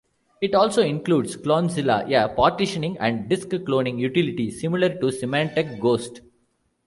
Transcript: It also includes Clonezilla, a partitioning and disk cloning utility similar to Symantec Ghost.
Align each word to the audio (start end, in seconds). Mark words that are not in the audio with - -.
It 0.41 0.55
also 0.55 0.81
includes 0.81 1.37
Clonezilla, 1.37 2.07
a 2.09 2.27
partitioning 2.27 2.97
and 2.97 3.29
disk 3.29 3.49
cloning 3.49 3.99
utility 3.99 4.49
similar 4.49 4.89
to 4.95 5.11
Symantec 5.11 5.79
Ghost. 5.79 6.21